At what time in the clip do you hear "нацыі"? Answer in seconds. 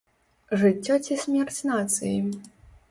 1.73-2.17